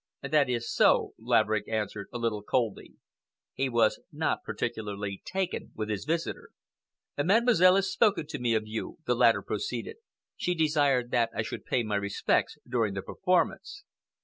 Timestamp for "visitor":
6.05-6.49